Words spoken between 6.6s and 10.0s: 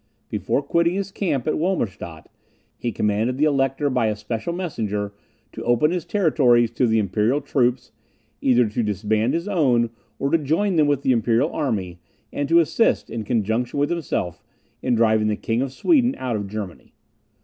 to the imperial troops; either to disband his own,